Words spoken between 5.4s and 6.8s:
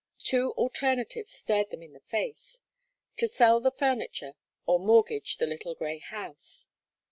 little grey house.